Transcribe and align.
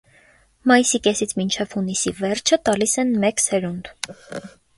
Մայիսի 0.69 0.99
կեսից 1.07 1.35
մինչև 1.39 1.75
հունիսի 1.81 2.15
վերջը 2.23 2.59
տալիս 2.71 2.97
են 3.05 3.13
մեկ 3.27 3.45
սերունդ։ 3.45 3.95